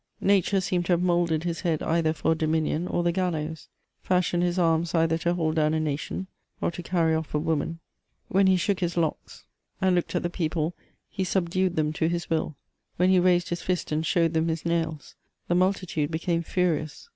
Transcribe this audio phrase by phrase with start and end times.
[0.19, 3.67] Nature seemed to have moulded hb head either for dominion or the gallows,
[4.01, 6.25] fashioned his arms either to hold down a nation
[6.59, 7.77] or to carry off a woman;
[8.27, 9.45] when he shook hb locks
[9.79, 10.73] and looked at the people,
[11.07, 12.55] he subdued them to hb will;
[12.97, 15.13] when he raised his fist and showed them his nails,
[15.47, 17.09] the multitude became furious.